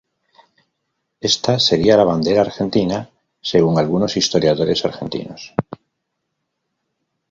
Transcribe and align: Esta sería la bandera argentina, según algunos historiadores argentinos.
Esta 1.19 1.59
sería 1.59 1.95
la 1.95 2.03
bandera 2.03 2.41
argentina, 2.41 3.11
según 3.39 3.77
algunos 3.77 4.17
historiadores 4.17 4.83
argentinos. 4.83 5.53